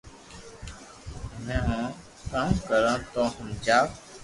[1.33, 1.85] ھمي ھون
[2.31, 3.85] ڪاو ڪرو تو ھمجاو